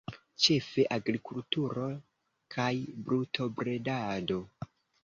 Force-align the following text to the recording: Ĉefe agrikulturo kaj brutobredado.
Ĉefe 0.45 0.85
agrikulturo 0.95 1.85
kaj 2.57 2.71
brutobredado. 3.07 4.43